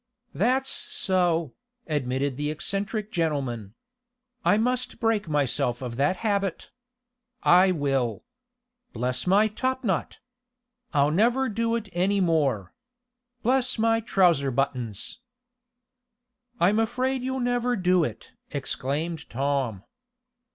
"That's 0.33 0.71
so," 0.71 1.53
admitted 1.85 2.35
the 2.35 2.49
eccentric 2.49 3.11
gentleman. 3.11 3.75
"I 4.43 4.57
must 4.57 4.99
break 4.99 5.27
myself 5.29 5.83
of 5.83 5.95
that 5.97 6.15
habit. 6.25 6.71
I 7.43 7.71
will. 7.71 8.23
Bless 8.93 9.27
my 9.27 9.47
topknot! 9.47 10.17
I'll 10.91 11.11
never 11.11 11.49
do 11.49 11.75
it 11.75 11.87
any 11.93 12.19
more. 12.19 12.73
Bless 13.43 13.77
my 13.77 13.99
trousers 13.99 14.55
buttons!" 14.55 15.19
"I'm 16.59 16.79
afraid 16.79 17.21
you'll 17.21 17.39
never 17.39 17.75
do 17.75 18.03
it!" 18.03 18.31
exclaimed 18.49 19.29
Tom. 19.29 19.83